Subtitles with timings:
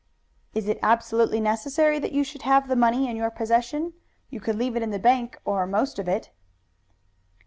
[0.55, 3.93] "Is it absolutely necessary that you should have the money in your possession?
[4.31, 6.31] You could leave it in the bank, or most of it."